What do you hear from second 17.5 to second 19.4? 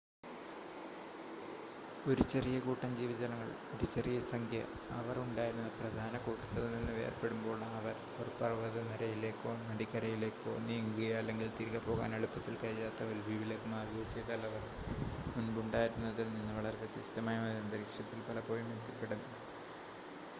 ഒരു അന്തരീക്ഷത്തിൽ പലപ്പോഴും എത്തിപ്പെടും